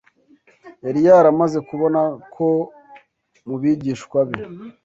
[0.85, 1.99] yari yaramaze kubona
[2.33, 2.47] ko
[3.47, 4.39] mu bigishwa be